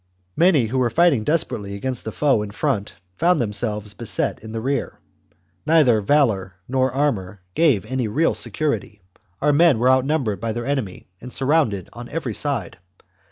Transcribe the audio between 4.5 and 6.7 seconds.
the rear. Neither valour